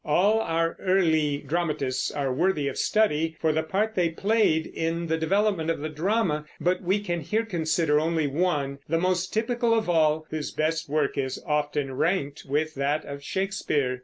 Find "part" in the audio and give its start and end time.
3.61-3.93